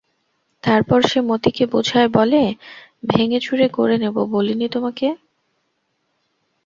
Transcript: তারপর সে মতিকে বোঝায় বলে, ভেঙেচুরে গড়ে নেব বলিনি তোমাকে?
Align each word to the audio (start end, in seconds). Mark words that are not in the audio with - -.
তারপর 0.63 0.99
সে 1.01 1.19
মতিকে 1.29 1.65
বোঝায় 1.73 2.09
বলে, 2.17 2.41
ভেঙেচুরে 3.03 3.65
গড়ে 3.77 3.97
নেব 3.97 4.15
বলিনি 4.33 4.67
তোমাকে? 4.69 5.07